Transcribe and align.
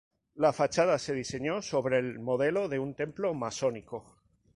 La 0.37 0.51
fachada 0.51 0.97
se 0.97 1.13
diseñó 1.13 1.61
sobre 1.61 1.99
el 1.99 2.17
modelo 2.17 2.67
de 2.67 2.79
un 2.79 2.95
templo 2.95 3.35
masónico. 3.35 4.17